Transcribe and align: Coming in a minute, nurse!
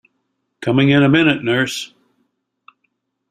Coming 0.61 0.89
in 0.89 1.03
a 1.03 1.07
minute, 1.09 1.43
nurse! 1.43 1.93